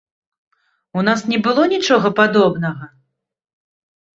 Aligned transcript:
У 0.99 1.03
нас 1.09 1.19
не 1.33 1.39
было 1.47 1.67
нічога 1.75 2.07
падобнага? 2.21 2.85